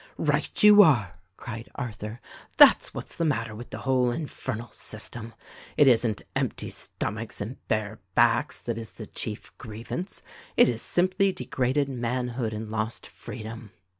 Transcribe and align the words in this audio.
"Right 0.17 0.63
you 0.63 0.81
are!" 0.81 1.19
cried 1.37 1.69
Arthur, 1.75 2.21
"that's 2.57 2.91
what's 2.91 3.15
the 3.15 3.23
mat 3.23 3.45
ter 3.45 3.53
with 3.53 3.69
the 3.69 3.77
whole 3.85 4.09
infernal 4.09 4.71
system. 4.71 5.35
It 5.77 5.87
isn't 5.87 6.23
empty 6.35 6.69
stomachs 6.71 7.39
and 7.39 7.57
bare 7.67 7.99
backs 8.15 8.59
that 8.63 8.79
is 8.79 8.93
the 8.93 9.05
chief 9.05 9.55
grievance: 9.59 10.23
it 10.57 10.67
is 10.67 10.81
simply 10.81 11.31
degraded 11.31 11.87
manhood 11.87 12.51
and 12.51 12.71
lost 12.71 13.05
freedom." 13.05 13.73